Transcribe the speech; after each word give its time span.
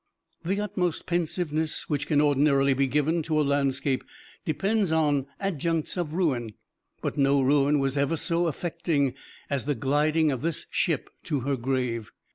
"The 0.43 0.59
utmost 0.59 1.05
pensiveness 1.05 1.87
which 1.87 2.07
can 2.07 2.21
ordinarily 2.21 2.73
be 2.73 2.87
given 2.87 3.21
to 3.21 3.39
a 3.39 3.43
landscape 3.43 4.03
depends 4.43 4.91
on 4.91 5.27
adjuncts 5.39 5.95
of 5.95 6.15
ruin, 6.15 6.55
but 7.03 7.19
no 7.19 7.39
ruin 7.39 7.77
was 7.77 7.95
ever 7.95 8.17
so 8.17 8.47
affecting 8.47 9.13
as 9.47 9.65
the 9.65 9.75
gliding 9.75 10.31
of 10.31 10.41
this 10.41 10.65
ship 10.71 11.11
to 11.25 11.41
her 11.41 11.55
grave. 11.55 12.11